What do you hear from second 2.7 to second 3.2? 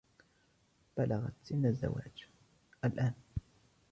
الآن.